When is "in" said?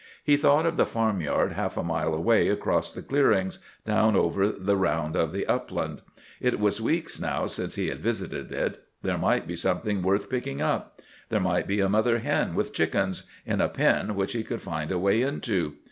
13.45-13.61